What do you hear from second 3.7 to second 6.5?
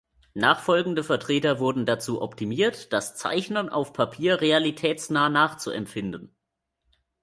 Papier realitätsnah nachzuempfinden.